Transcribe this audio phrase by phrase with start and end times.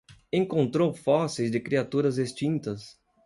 [0.33, 2.99] Encontrou fósseis de criaturas extintas